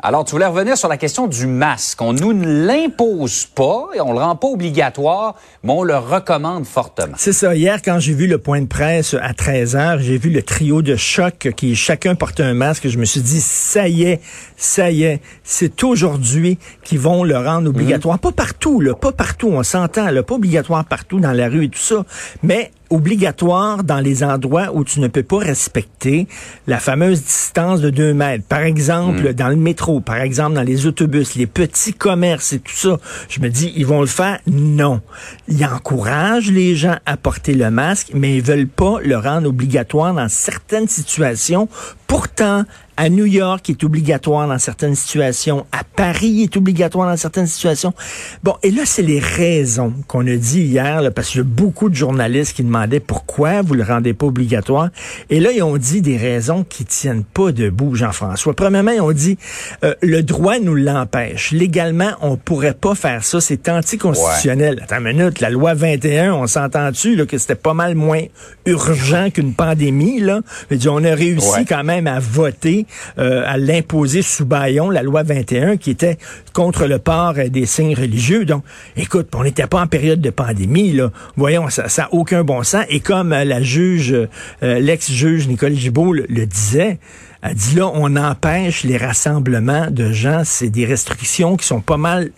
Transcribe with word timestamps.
Alors, 0.00 0.24
tu 0.24 0.30
voulais 0.30 0.46
revenir 0.46 0.78
sur 0.78 0.88
la 0.88 0.96
question 0.96 1.26
du 1.26 1.48
masque. 1.48 2.00
On 2.00 2.12
nous 2.12 2.32
ne 2.32 2.66
l'impose 2.66 3.46
pas 3.46 3.88
et 3.94 4.00
on 4.00 4.12
le 4.12 4.20
rend 4.20 4.36
pas 4.36 4.46
obligatoire, 4.46 5.34
mais 5.64 5.72
on 5.72 5.82
le 5.82 5.96
recommande 5.96 6.66
fortement. 6.66 7.14
C'est 7.16 7.32
ça. 7.32 7.56
Hier, 7.56 7.82
quand 7.82 7.98
j'ai 7.98 8.12
vu 8.12 8.28
le 8.28 8.38
point 8.38 8.60
de 8.60 8.66
presse 8.66 9.16
à 9.20 9.34
13 9.34 9.74
heures, 9.74 9.98
j'ai 9.98 10.16
vu 10.16 10.30
le 10.30 10.40
trio 10.44 10.82
de 10.82 10.94
choc 10.94 11.52
qui 11.56 11.74
chacun 11.74 12.14
portait 12.14 12.44
un 12.44 12.54
masque. 12.54 12.86
Je 12.86 12.96
me 12.96 13.04
suis 13.04 13.22
dit, 13.22 13.40
ça 13.40 13.88
y 13.88 14.04
est, 14.04 14.20
ça 14.56 14.92
y 14.92 15.02
est, 15.02 15.20
c'est 15.42 15.82
aujourd'hui 15.82 16.58
qu'ils 16.84 17.00
vont 17.00 17.24
le 17.24 17.36
rendre 17.36 17.68
obligatoire. 17.68 18.20
Pas 18.20 18.30
partout, 18.30 18.80
là, 18.80 18.94
pas 18.94 19.10
partout, 19.10 19.48
on 19.48 19.64
s'entend, 19.64 20.12
là, 20.12 20.22
pas 20.22 20.36
obligatoire 20.36 20.84
partout 20.84 21.18
dans 21.18 21.32
la 21.32 21.48
rue 21.48 21.64
et 21.64 21.68
tout 21.70 21.80
ça, 21.80 22.04
mais 22.44 22.70
obligatoire 22.90 23.84
dans 23.84 24.00
les 24.00 24.24
endroits 24.24 24.70
où 24.72 24.84
tu 24.84 25.00
ne 25.00 25.08
peux 25.08 25.22
pas 25.22 25.38
respecter 25.38 26.26
la 26.66 26.78
fameuse 26.78 27.22
distance 27.22 27.80
de 27.80 27.90
2 27.90 28.14
mètres. 28.14 28.44
Par 28.48 28.60
exemple, 28.60 29.34
dans 29.34 29.48
le 29.48 29.56
métro, 29.56 30.00
par 30.00 30.16
exemple, 30.16 30.54
dans 30.54 30.62
les 30.62 30.86
autobus, 30.86 31.34
les 31.34 31.46
petits 31.46 31.92
commerces 31.92 32.52
et 32.52 32.60
tout 32.60 32.74
ça. 32.74 32.98
Je 33.28 33.40
me 33.40 33.48
dis, 33.48 33.72
ils 33.76 33.86
vont 33.86 34.00
le 34.00 34.06
faire? 34.06 34.38
Non. 34.46 35.00
Ils 35.48 35.64
encouragent 35.64 36.50
les 36.50 36.76
gens 36.76 36.96
à 37.06 37.16
porter 37.16 37.54
le 37.54 37.70
masque, 37.70 38.10
mais 38.14 38.36
ils 38.36 38.42
veulent 38.42 38.68
pas 38.68 38.96
le 39.02 39.16
rendre 39.16 39.48
obligatoire 39.48 40.14
dans 40.14 40.28
certaines 40.28 40.88
situations. 40.88 41.68
Pourtant, 42.06 42.64
à 42.98 43.08
New 43.10 43.26
York, 43.26 43.68
il 43.68 43.72
est 43.72 43.84
obligatoire 43.84 44.48
dans 44.48 44.58
certaines 44.58 44.96
situations. 44.96 45.64
À 45.70 45.84
Paris, 45.84 46.26
il 46.26 46.42
est 46.42 46.56
obligatoire 46.56 47.08
dans 47.08 47.16
certaines 47.16 47.46
situations. 47.46 47.94
Bon, 48.42 48.56
et 48.64 48.72
là, 48.72 48.82
c'est 48.84 49.02
les 49.02 49.20
raisons 49.20 49.94
qu'on 50.08 50.26
a 50.26 50.34
dit 50.34 50.62
hier, 50.62 51.00
là, 51.00 51.12
parce 51.12 51.28
qu'il 51.28 51.38
y 51.38 51.40
a 51.42 51.44
beaucoup 51.44 51.90
de 51.90 51.94
journalistes 51.94 52.56
qui 52.56 52.64
demandaient 52.64 52.98
pourquoi 52.98 53.62
vous 53.62 53.74
le 53.74 53.84
rendez 53.84 54.14
pas 54.14 54.26
obligatoire. 54.26 54.88
Et 55.30 55.38
là, 55.38 55.52
ils 55.52 55.62
ont 55.62 55.76
dit 55.76 56.02
des 56.02 56.16
raisons 56.16 56.64
qui 56.64 56.84
tiennent 56.84 57.22
pas 57.22 57.52
debout, 57.52 57.94
Jean-François. 57.94 58.52
Premièrement, 58.54 58.90
ils 58.90 59.00
ont 59.00 59.12
dit 59.12 59.38
euh, 59.84 59.94
le 60.02 60.24
droit 60.24 60.58
nous 60.58 60.74
l'empêche. 60.74 61.52
Légalement, 61.52 62.10
on 62.20 62.36
pourrait 62.36 62.74
pas 62.74 62.96
faire 62.96 63.22
ça. 63.22 63.40
C'est 63.40 63.68
anticonstitutionnel. 63.68 64.80
Attends 64.82 64.98
une 64.98 65.16
minute, 65.16 65.38
la 65.38 65.50
loi 65.50 65.74
21, 65.74 66.34
on 66.34 66.48
s'entend-tu 66.48 67.24
que 67.26 67.38
c'était 67.38 67.54
pas 67.54 67.74
mal 67.74 67.94
moins 67.94 68.24
urgent 68.66 69.30
qu'une 69.30 69.54
pandémie 69.54 70.18
là? 70.18 70.40
on 70.88 71.04
a 71.04 71.14
réussi 71.14 71.64
quand 71.66 71.84
même 71.84 72.06
à 72.06 72.18
voter 72.18 72.86
euh, 73.18 73.42
à 73.46 73.56
l'imposer 73.56 74.22
sous 74.22 74.44
baillon, 74.44 74.90
la 74.90 75.02
loi 75.02 75.22
21, 75.22 75.76
qui 75.76 75.90
était 75.90 76.18
contre 76.52 76.86
le 76.86 76.98
port 76.98 77.34
euh, 77.38 77.48
des 77.48 77.66
signes 77.66 77.94
religieux. 77.94 78.44
Donc, 78.44 78.64
écoute, 78.96 79.28
on 79.34 79.44
n'était 79.44 79.66
pas 79.66 79.82
en 79.82 79.86
période 79.86 80.20
de 80.20 80.30
pandémie, 80.30 80.92
là. 80.92 81.10
Voyons, 81.36 81.68
ça 81.70 81.86
n'a 81.96 82.08
aucun 82.12 82.44
bon 82.44 82.62
sens. 82.62 82.84
Et 82.88 83.00
comme 83.00 83.32
euh, 83.32 83.44
la 83.44 83.62
juge, 83.62 84.14
l'ex-juge 84.62 85.48
Nicole 85.48 85.74
Gibault 85.74 86.12
le, 86.12 86.26
le 86.28 86.46
disait, 86.46 86.98
elle 87.42 87.54
dit 87.54 87.76
là, 87.76 87.90
on 87.94 88.16
empêche 88.16 88.84
les 88.84 88.96
rassemblements 88.96 89.90
de 89.90 90.10
gens. 90.12 90.42
C'est 90.44 90.70
des 90.70 90.84
restrictions 90.84 91.56
qui 91.56 91.66
sont 91.66 91.80
pas 91.80 91.96
mal 91.96 92.30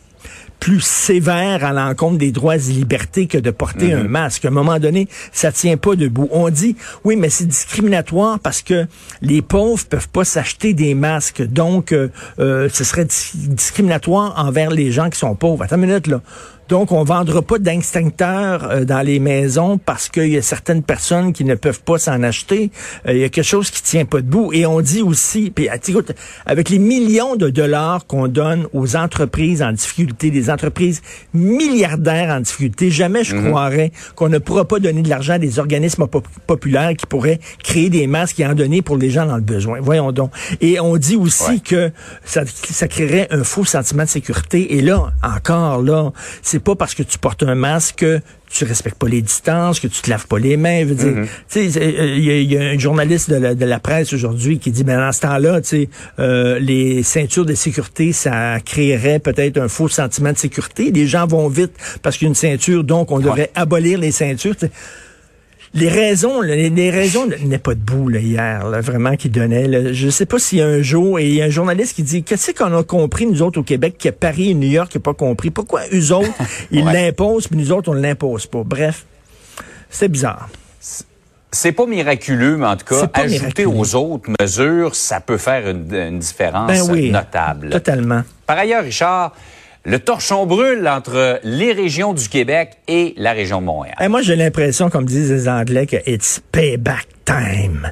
plus 0.61 0.81
sévère 0.81 1.65
à 1.65 1.73
l'encontre 1.73 2.19
des 2.19 2.33
droits 2.33 2.57
et 2.57 2.59
libertés 2.59 3.27
que 3.27 3.39
de 3.39 3.51
porter 3.51 3.95
un 3.95 4.05
mhm. 4.05 4.09
masque. 4.09 4.45
À 4.45 4.49
un 4.49 4.53
moment 4.53 4.79
donné, 4.79 5.09
ça 5.33 5.51
tient 5.51 5.79
pas 5.79 5.97
debout. 5.97 6.29
On 6.31 6.51
dit, 6.51 6.77
oui, 7.05 7.17
mais 7.17 7.31
c'est 7.31 7.47
discriminatoire 7.47 8.39
parce 8.39 8.63
que 8.63 8.87
les 9.23 9.41
pauvres 9.41 9.85
peuvent 9.87 10.09
pas 10.09 10.25
s'acheter 10.25 10.75
des 10.75 10.95
masques. 10.95 11.43
Donc, 11.43 11.93
euh, 11.93 12.09
euh, 12.39 12.69
ce 12.73 12.85
serait 12.85 13.07
discriminatoire 13.07 14.35
envers 14.37 14.71
les 14.71 14.93
gens 14.93 15.09
qui 15.09 15.19
sont 15.19 15.35
pauvres. 15.35 15.65
Attends 15.65 15.77
une 15.77 15.87
minute, 15.87 16.07
là. 16.07 16.21
Donc, 16.71 16.93
on 16.93 17.03
vendra 17.03 17.43
pas 17.43 17.59
d'extincteurs 17.59 18.71
euh, 18.71 18.85
dans 18.85 19.05
les 19.05 19.19
maisons 19.19 19.77
parce 19.77 20.09
qu'il 20.09 20.29
y 20.29 20.37
a 20.37 20.43
certaines 20.43 20.85
personnes 20.85 21.33
qui 21.33 21.45
ne 21.45 21.57
peuvent 21.57 21.83
pas 21.83 21.99
s'en 21.99 22.23
acheter. 22.23 22.71
Euh, 23.09 23.13
il 23.13 23.19
y 23.19 23.25
a 23.25 23.29
quelque 23.29 23.45
chose 23.45 23.73
qui 23.73 23.83
tient 23.83 24.05
pas 24.05 24.21
debout. 24.21 24.53
Et 24.53 24.67
on 24.67 24.81
dit 24.81 25.03
aussi, 25.03 25.51
puis 25.51 25.69
écoute, 25.89 26.13
avec 26.47 26.69
les 26.69 26.79
millions 26.79 27.35
de 27.35 27.51
dollars 27.51 28.07
qu'on 28.07 28.29
donne 28.29 28.69
aux 28.73 28.95
entreprises 28.95 29.63
en 29.63 29.73
difficulté, 29.73 30.31
des 30.31 30.49
entreprises 30.49 31.03
milliardaires 31.35 32.33
en 32.33 32.39
difficulté, 32.39 32.93
jamais 32.93 33.25
je 33.25 33.35
mhm. 33.35 33.49
croirais 33.49 33.91
qu'on 34.15 34.29
ne 34.29 34.39
pourra 34.39 34.65
pas 34.65 34.79
donner 34.79 35.03
de 35.03 35.09
l'argent 35.09 35.33
à 35.33 35.39
des 35.39 35.59
organismes 35.59 36.07
populaires 36.47 36.95
qui 36.97 37.07
pourraient 37.07 37.41
créer 37.65 37.91
des 37.91 38.07
masques 38.07 38.39
et 38.39 38.47
en 38.47 38.55
donner 38.55 38.81
pour 38.81 38.97
les 38.97 39.11
gens 39.11 39.27
dans 39.27 39.37
le 39.37 39.43
besoin. 39.43 39.81
Voyons 39.81 40.13
donc. 40.13 40.31
Et 40.61 40.79
on 40.79 40.97
dit 40.99 41.17
aussi 41.17 41.63
que 41.63 41.91
ça, 42.25 42.43
ça 42.47 42.87
créerait 42.87 43.27
un 43.33 43.43
faux 43.43 43.65
sentiment 43.65 44.05
de 44.05 44.09
sécurité. 44.09 44.77
Et 44.77 44.83
là, 44.83 45.13
encore 45.25 45.83
là, 45.83 46.13
c'est 46.43 46.60
pas 46.61 46.75
parce 46.75 46.95
que 46.95 47.03
tu 47.03 47.19
portes 47.19 47.43
un 47.43 47.55
masque 47.55 47.97
que 47.97 48.21
tu 48.51 48.65
respectes 48.65 48.99
pas 48.99 49.09
les 49.09 49.23
distances, 49.23 49.79
que 49.79 49.87
tu 49.87 50.03
te 50.03 50.11
laves 50.11 50.27
pas 50.27 50.39
les 50.39 50.57
mains. 50.57 50.85
Mm-hmm. 50.85 51.27
euh, 51.57 52.17
il 52.17 52.53
y, 52.53 52.57
a 52.57 52.63
un 52.63 52.79
journaliste 52.79 53.31
de 53.31 53.65
la, 53.65 53.79
presse 53.79 54.13
aujourd'hui 54.13 54.59
qui 54.59 54.71
dit, 54.71 54.85
ben 54.85 54.99
dans 54.99 55.13
ce 55.13 55.21
temps-là, 55.21 55.61
euh, 56.19 56.59
les 56.59 57.03
ceintures 57.03 57.45
de 57.45 57.55
sécurité, 57.55 58.13
ça 58.13 58.59
créerait 58.65 59.21
peut-être 59.21 59.59
un 59.59 59.69
faux 59.69 59.89
sentiment 59.89 60.33
de 60.33 60.39
sécurité. 60.39 60.91
Les 60.91 61.07
gens 61.07 61.27
vont 61.27 61.49
vite 61.49 61.73
parce 62.03 62.17
qu'il 62.17 62.27
y 62.27 62.29
a 62.29 62.31
une 62.31 62.35
ceinture, 62.35 62.85
donc 62.85 63.13
on 63.13 63.21
devrait 63.21 63.51
abolir 63.55 63.99
les 63.99 64.13
ceintures 64.13 64.57
les 65.73 65.89
raisons, 65.89 66.41
les, 66.41 66.91
raisons 66.91 67.27
n'est 67.27 67.59
pas 67.59 67.75
debout 67.75 68.09
là, 68.09 68.19
hier, 68.19 68.67
là, 68.67 68.81
vraiment, 68.81 69.17
qui 69.17 69.29
donnait. 69.29 69.95
je 69.95 70.09
sais 70.09 70.27
pas 70.27 70.39
s'il 70.39 70.59
y 70.59 70.63
a 70.63 70.67
un 70.67 70.83
jour, 70.83 71.19
et 71.21 71.29
il 71.29 71.35
y 71.35 71.43
a 71.43 71.45
un 71.45 71.51
journaliste 71.51 71.95
qui 71.95 72.03
dit, 72.03 72.25
qu'est-ce 72.25 72.51
qu'on 72.51 72.77
a 72.77 72.83
compris, 72.83 73.27
nous 73.27 73.43
autres, 73.43 73.61
au 73.61 73.63
Québec, 73.63 73.97
que 73.99 74.09
Paris 74.09 74.51
et 74.51 74.55
New 74.55 74.69
York 74.69 74.93
n'ont 74.95 75.01
pas 75.01 75.15
compris? 75.15 75.51
Pourquoi 75.51 75.83
eux 75.93 76.13
autres, 76.13 76.33
ils 76.73 76.85
l'imposent, 76.85 77.47
puis 77.47 77.57
nous 77.57 77.71
autres, 77.71 77.91
on 77.91 77.95
ne 77.95 78.01
l'impose 78.01 78.47
pas? 78.47 78.63
Bref, 78.65 79.07
c'est 79.89 80.09
bizarre. 80.09 80.49
C'est 81.53 81.73
pas 81.73 81.87
miraculeux, 81.87 82.57
mais 82.57 82.67
en 82.67 82.77
tout 82.77 82.87
cas, 82.87 83.09
ajouter 83.13 83.67
aux 83.67 83.95
autres 83.97 84.31
mesures, 84.41 84.95
ça 84.95 85.21
peut 85.21 85.39
faire 85.39 85.69
une, 85.69 86.19
différence 86.19 86.69
ben 86.69 86.83
oui, 86.91 87.11
notable. 87.11 87.71
Totalement. 87.71 88.23
Par 88.47 88.59
ailleurs, 88.59 88.85
Richard, 88.85 89.35
le 89.85 89.99
torchon 89.99 90.47
brûle 90.47 90.87
entre 90.89 91.41
les 91.43 91.73
régions 91.73 92.13
du 92.13 92.29
Québec 92.29 92.79
et 92.89 93.15
la 93.17 93.33
région 93.33 93.61
de 93.61 93.67
Montréal. 93.67 93.97
Et 94.01 94.09
moi, 94.09 94.23
j'ai 94.23 94.37
l'impression, 94.37 94.91
comme 94.91 95.07
disent 95.07 95.31
les 95.31 95.49
Anglais, 95.49 95.87
que 95.87 95.97
it's 96.07 96.43
payback 96.53 97.07
time 97.25 97.89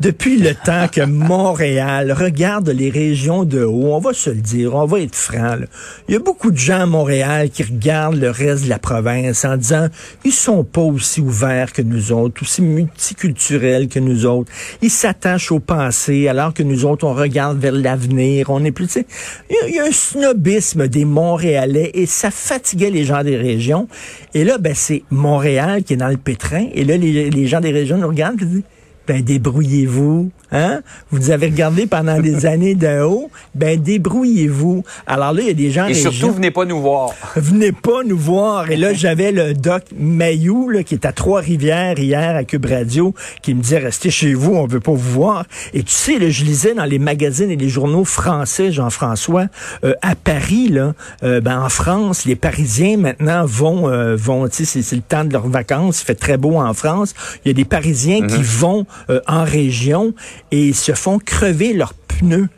depuis 0.00 0.38
le 0.38 0.54
temps 0.54 0.88
que 0.88 1.02
Montréal 1.02 2.12
regarde 2.12 2.70
les 2.70 2.88
régions 2.88 3.44
de 3.44 3.62
haut, 3.62 3.94
on 3.94 3.98
va 3.98 4.14
se 4.14 4.30
le 4.30 4.40
dire, 4.40 4.74
on 4.74 4.86
va 4.86 5.00
être 5.00 5.14
franc. 5.14 5.56
Il 6.08 6.14
y 6.14 6.16
a 6.16 6.20
beaucoup 6.20 6.50
de 6.50 6.56
gens 6.56 6.80
à 6.80 6.86
Montréal 6.86 7.50
qui 7.50 7.62
regardent 7.62 8.16
le 8.16 8.30
reste 8.30 8.64
de 8.64 8.70
la 8.70 8.78
province 8.78 9.44
en 9.44 9.58
disant 9.58 9.88
ils 10.24 10.32
sont 10.32 10.64
pas 10.64 10.80
aussi 10.80 11.20
ouverts 11.20 11.74
que 11.74 11.82
nous 11.82 12.12
autres, 12.12 12.42
aussi 12.42 12.62
multiculturels 12.62 13.88
que 13.88 13.98
nous 13.98 14.24
autres. 14.24 14.50
Ils 14.80 14.90
s'attachent 14.90 15.52
au 15.52 15.60
passé 15.60 16.28
alors 16.28 16.54
que 16.54 16.62
nous 16.62 16.86
autres 16.86 17.06
on 17.06 17.12
regarde 17.12 17.58
vers 17.58 17.72
l'avenir. 17.72 18.48
On 18.48 18.64
est 18.64 18.72
plus, 18.72 18.98
il 19.50 19.74
y, 19.74 19.78
a 19.78 19.84
un 19.84 19.92
snobisme 19.92 20.88
des 20.88 21.04
Montréalais 21.04 21.90
et 21.92 22.06
ça 22.06 22.30
fatiguait 22.30 22.90
les 22.90 23.04
gens 23.04 23.22
des 23.22 23.36
régions. 23.36 23.86
Et 24.32 24.44
là, 24.44 24.56
ben 24.56 24.74
c'est 24.74 25.02
Montréal 25.10 25.82
qui 25.84 25.92
est 25.92 25.96
dans 25.96 26.08
le 26.08 26.16
pétrin. 26.16 26.68
Et 26.72 26.84
là, 26.84 26.96
les, 26.96 27.46
gens 27.46 27.60
des 27.60 27.72
régions 27.72 27.98
nous 27.98 28.08
regardent 28.08 28.40
et 28.40 28.46
disent 28.46 28.62
ben 29.10 29.24
débrouillez-vous. 29.24 30.30
Hein? 30.52 30.80
Vous 31.10 31.30
avez 31.30 31.46
regardé 31.46 31.86
pendant 31.86 32.20
des 32.20 32.46
années 32.46 32.74
de 32.74 33.02
haut, 33.02 33.30
ben 33.54 33.80
débrouillez-vous. 33.80 34.84
Alors 35.06 35.32
là, 35.32 35.42
il 35.42 35.48
y 35.48 35.50
a 35.50 35.54
des 35.54 35.70
gens... 35.70 35.86
Et 35.86 35.94
surtout, 35.94 36.32
venez 36.32 36.50
pas 36.50 36.64
nous 36.64 36.80
voir. 36.80 37.10
Venez 37.36 37.72
pas 37.72 38.02
nous 38.04 38.18
voir. 38.18 38.70
Et 38.70 38.76
là, 38.76 38.92
j'avais 38.94 39.32
le 39.32 39.54
doc 39.54 39.84
Mayou, 39.96 40.68
là, 40.68 40.82
qui 40.82 40.94
est 40.94 41.06
à 41.06 41.12
Trois-Rivières 41.12 41.98
hier 41.98 42.36
à 42.36 42.44
Cube 42.44 42.66
Radio, 42.66 43.14
qui 43.42 43.54
me 43.54 43.62
disait, 43.62 43.78
restez 43.78 44.10
chez 44.10 44.34
vous, 44.34 44.54
on 44.54 44.66
veut 44.66 44.80
pas 44.80 44.92
vous 44.92 44.98
voir. 44.98 45.44
Et 45.74 45.82
tu 45.82 45.92
sais, 45.92 46.18
là, 46.18 46.28
je 46.30 46.44
lisais 46.44 46.74
dans 46.74 46.84
les 46.84 46.98
magazines 46.98 47.50
et 47.50 47.56
les 47.56 47.68
journaux 47.68 48.04
français, 48.04 48.72
Jean-François, 48.72 49.46
euh, 49.84 49.94
à 50.02 50.14
Paris, 50.14 50.68
là, 50.68 50.94
euh, 51.22 51.40
ben, 51.40 51.60
en 51.60 51.68
France, 51.68 52.24
les 52.24 52.36
Parisiens 52.36 52.96
maintenant 52.96 53.44
vont, 53.44 53.88
euh, 53.88 54.16
vont, 54.16 54.48
tu 54.48 54.64
sais, 54.64 54.82
c'est 54.82 54.96
le 54.96 55.02
temps 55.02 55.24
de 55.24 55.32
leurs 55.32 55.48
vacances, 55.48 56.02
il 56.02 56.04
fait 56.04 56.14
très 56.14 56.36
beau 56.36 56.56
en 56.56 56.74
France. 56.74 57.14
Il 57.44 57.48
y 57.48 57.50
a 57.50 57.54
des 57.54 57.64
Parisiens 57.64 58.26
qui 58.26 58.38
mhm. 58.38 58.42
vont 58.42 58.86
en 59.26 59.44
région 59.44 60.14
et 60.50 60.68
ils 60.68 60.74
se 60.74 60.92
font 60.92 61.18
crever 61.18 61.72
leurs 61.72 61.94
pneus 61.94 62.48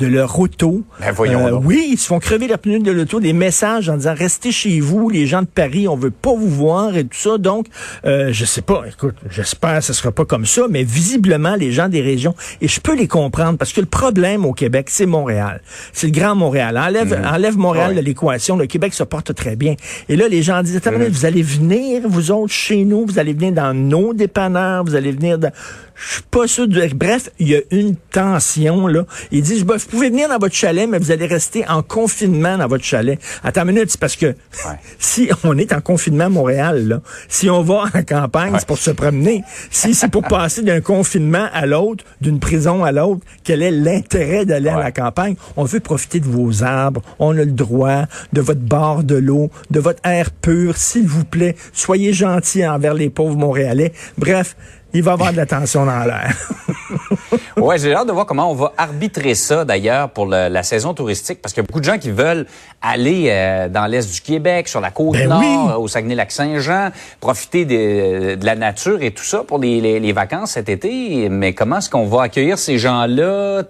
de 0.00 0.06
leur 0.06 0.38
auto. 0.38 0.82
Ben 1.00 1.12
voyons 1.12 1.46
euh, 1.46 1.60
oui, 1.62 1.90
ils 1.92 1.98
se 1.98 2.06
font 2.06 2.18
crever 2.18 2.48
leurs 2.48 2.58
pneus 2.58 2.80
de 2.80 2.90
l'auto, 2.90 3.20
des 3.20 3.32
messages 3.32 3.88
en 3.88 3.96
disant 3.96 4.14
restez 4.16 4.50
chez 4.50 4.80
vous, 4.80 5.10
les 5.10 5.26
gens 5.26 5.42
de 5.42 5.46
Paris, 5.46 5.86
on 5.86 5.96
veut 5.96 6.10
pas 6.10 6.34
vous 6.34 6.48
voir 6.48 6.96
et 6.96 7.04
tout 7.04 7.18
ça. 7.18 7.38
Donc, 7.38 7.66
euh, 8.04 8.30
je 8.32 8.44
sais 8.44 8.62
pas, 8.62 8.82
écoute, 8.88 9.14
j'espère 9.30 9.78
que 9.78 9.84
ce 9.84 9.92
sera 9.92 10.10
pas 10.10 10.24
comme 10.24 10.46
ça, 10.46 10.62
mais 10.68 10.82
visiblement 10.82 11.54
les 11.54 11.70
gens 11.70 11.88
des 11.88 12.00
régions 12.00 12.34
et 12.60 12.68
je 12.68 12.80
peux 12.80 12.96
les 12.96 13.08
comprendre 13.08 13.58
parce 13.58 13.72
que 13.72 13.80
le 13.80 13.86
problème 13.86 14.44
au 14.44 14.52
Québec, 14.52 14.88
c'est 14.90 15.06
Montréal, 15.06 15.60
c'est 15.92 16.06
le 16.06 16.12
Grand 16.12 16.34
Montréal. 16.34 16.78
Enlève, 16.78 17.16
mhm. 17.18 17.26
enlève 17.26 17.56
Montréal 17.58 17.94
de 17.94 18.00
l'équation, 18.00 18.56
le 18.56 18.66
Québec 18.66 18.94
se 18.94 19.04
porte 19.04 19.34
très 19.34 19.56
bien. 19.56 19.74
Et 20.08 20.16
là, 20.16 20.28
les 20.28 20.42
gens 20.42 20.62
disent, 20.62 20.76
attendez, 20.76 21.06
mhm. 21.06 21.12
vous 21.12 21.26
allez 21.26 21.42
venir 21.42 22.02
vous 22.08 22.30
autres 22.30 22.52
chez 22.52 22.84
nous, 22.84 23.06
vous 23.06 23.18
allez 23.18 23.32
venir 23.32 23.52
dans 23.52 23.74
nos 23.74 24.14
dépanneurs, 24.14 24.84
vous 24.84 24.94
allez 24.94 25.12
venir 25.12 25.38
dans 25.38 25.50
Je 25.94 26.14
suis 26.14 26.22
pas 26.30 26.46
sûr. 26.46 26.68
De... 26.68 26.88
Bref, 26.94 27.30
il 27.38 27.48
y 27.48 27.56
a 27.56 27.60
une 27.70 27.96
tension, 27.96 28.86
là. 28.86 29.04
Ils 29.30 29.42
disent, 29.42 29.64
bah, 29.64 29.76
pouvez 29.90 30.10
venir 30.10 30.28
dans 30.28 30.38
votre 30.38 30.54
chalet, 30.54 30.88
mais 30.88 30.98
vous 30.98 31.10
allez 31.10 31.26
rester 31.26 31.66
en 31.68 31.82
confinement 31.82 32.56
dans 32.56 32.66
votre 32.66 32.84
chalet. 32.84 33.18
Attends 33.42 33.62
une 33.62 33.74
minute, 33.74 33.90
c'est 33.90 34.00
parce 34.00 34.16
que 34.16 34.34
si 34.98 35.30
on 35.44 35.58
est 35.58 35.72
en 35.72 35.80
confinement 35.80 36.26
à 36.26 36.28
Montréal, 36.28 36.88
là, 36.88 37.00
si 37.28 37.50
on 37.50 37.62
va 37.62 37.84
en 37.94 38.02
campagne, 38.02 38.54
c'est 38.58 38.66
pour 38.66 38.78
se 38.78 38.90
promener. 38.90 39.42
Si 39.70 39.94
c'est 39.94 40.08
pour 40.08 40.22
passer 40.28 40.62
d'un 40.62 40.80
confinement 40.80 41.48
à 41.52 41.66
l'autre, 41.66 42.04
d'une 42.20 42.40
prison 42.40 42.84
à 42.84 42.92
l'autre, 42.92 43.20
quel 43.44 43.62
est 43.62 43.70
l'intérêt 43.70 44.46
d'aller 44.46 44.68
à 44.68 44.78
la 44.78 44.92
campagne? 44.92 45.36
On 45.56 45.64
veut 45.64 45.80
profiter 45.80 46.20
de 46.20 46.26
vos 46.26 46.62
arbres. 46.62 47.02
On 47.18 47.36
a 47.36 47.44
le 47.44 47.52
droit 47.52 48.04
de 48.32 48.40
votre 48.40 48.60
bord 48.60 49.04
de 49.04 49.16
l'eau, 49.16 49.50
de 49.70 49.80
votre 49.80 50.00
air 50.04 50.30
pur. 50.30 50.76
S'il 50.76 51.06
vous 51.06 51.24
plaît, 51.24 51.56
soyez 51.72 52.12
gentils 52.12 52.66
envers 52.66 52.94
les 52.94 53.10
pauvres 53.10 53.36
Montréalais. 53.36 53.92
Bref, 54.18 54.56
il 54.92 55.02
va 55.02 55.12
y 55.12 55.14
avoir 55.14 55.32
de 55.32 55.36
la 55.36 55.46
tension 55.46 55.86
dans 55.86 56.04
l'air. 56.04 56.34
ouais, 57.56 57.78
j'ai 57.78 57.94
hâte 57.94 58.06
de 58.06 58.12
voir 58.12 58.26
comment 58.26 58.50
on 58.50 58.54
va 58.54 58.72
arbitrer 58.76 59.34
ça 59.34 59.64
d'ailleurs 59.64 60.10
pour 60.10 60.26
le, 60.26 60.48
la 60.48 60.62
saison 60.62 60.94
touristique 60.94 61.40
parce 61.40 61.54
qu'il 61.54 61.62
y 61.62 61.64
a 61.64 61.66
beaucoup 61.66 61.80
de 61.80 61.84
gens 61.84 61.98
qui 61.98 62.10
veulent 62.10 62.46
aller 62.82 63.26
euh, 63.28 63.68
dans 63.68 63.86
l'est 63.86 64.12
du 64.12 64.20
Québec, 64.20 64.68
sur 64.68 64.80
la 64.80 64.90
côte 64.90 65.12
Ben 65.12 65.28
nord, 65.28 65.76
oui. 65.78 65.84
au 65.84 65.88
Saguenay-Lac-Saint-Jean, 65.88 66.90
profiter 67.20 67.64
de, 67.64 68.34
de 68.36 68.46
la 68.46 68.56
nature 68.56 69.02
et 69.02 69.12
tout 69.12 69.24
ça 69.24 69.44
pour 69.46 69.58
les, 69.58 69.80
les, 69.80 70.00
les 70.00 70.12
vacances 70.12 70.52
cet 70.52 70.68
été. 70.68 71.28
Mais 71.28 71.54
comment 71.54 71.78
est-ce 71.78 71.90
qu'on 71.90 72.06
va 72.06 72.22
accueillir 72.24 72.58
ces 72.58 72.78
gens-là? 72.78 73.62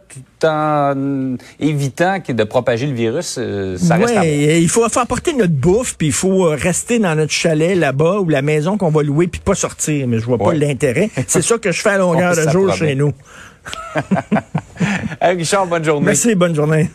En 0.45 1.37
évitant 1.59 2.21
que 2.21 2.33
de 2.33 2.45
propager 2.45 2.87
le 2.87 2.95
virus? 2.95 3.37
euh, 3.39 3.77
Ça 3.79 3.97
reste 3.97 4.17
à 4.17 4.27
il 4.27 4.69
faut, 4.69 4.89
faut 4.89 5.01
apporter 5.01 5.33
notre 5.33 5.53
bouffe, 5.55 5.97
puis 5.97 6.09
il 6.09 6.13
faut 6.13 6.47
euh, 6.47 6.57
rester 6.61 6.99
dans 6.99 7.15
notre 7.15 7.33
chalet 7.33 7.77
là-bas 7.77 8.21
ou 8.21 8.29
la 8.29 8.43
maison 8.43 8.77
qu'on 8.79 8.91
va 8.91 9.03
louer, 9.03 9.27
puis 9.29 9.41
pas 9.41 9.55
sortir. 9.55 10.07
Mais 10.09 10.19
je 10.19 10.25
vois 10.25 10.39
pas 10.39 10.53
l'intérêt. 10.55 11.11
C'est 11.27 11.43
ça 11.43 11.59
que 11.59 11.73
je 11.73 11.81
fais 11.81 11.91
à 11.91 11.99
longueur 11.99 12.35
de 12.37 12.49
jour 12.51 12.73
chez 12.75 12.95
nous. 12.95 13.13
Hey, 15.21 15.37
Richard, 15.37 15.67
bonne 15.67 15.85
journée. 15.85 16.07
Merci, 16.07 16.35
bonne 16.35 16.55
journée. 16.55 16.89